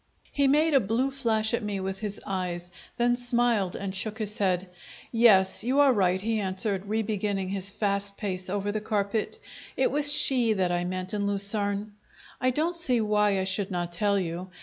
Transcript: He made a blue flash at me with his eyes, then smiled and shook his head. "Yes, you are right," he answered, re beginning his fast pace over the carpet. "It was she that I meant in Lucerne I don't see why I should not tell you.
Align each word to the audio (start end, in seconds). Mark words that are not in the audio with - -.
He 0.31 0.47
made 0.47 0.73
a 0.73 0.79
blue 0.79 1.11
flash 1.11 1.53
at 1.53 1.61
me 1.61 1.79
with 1.79 1.99
his 1.99 2.19
eyes, 2.25 2.71
then 2.97 3.15
smiled 3.15 3.75
and 3.75 3.93
shook 3.93 4.17
his 4.17 4.39
head. 4.39 4.67
"Yes, 5.11 5.63
you 5.63 5.79
are 5.79 5.93
right," 5.93 6.19
he 6.19 6.39
answered, 6.39 6.87
re 6.87 7.03
beginning 7.03 7.49
his 7.49 7.69
fast 7.69 8.17
pace 8.17 8.49
over 8.49 8.71
the 8.71 8.81
carpet. 8.81 9.37
"It 9.77 9.91
was 9.91 10.11
she 10.11 10.53
that 10.53 10.71
I 10.71 10.85
meant 10.85 11.13
in 11.13 11.27
Lucerne 11.27 11.93
I 12.41 12.49
don't 12.49 12.75
see 12.75 12.99
why 12.99 13.37
I 13.39 13.43
should 13.43 13.69
not 13.69 13.91
tell 13.93 14.17
you. 14.17 14.49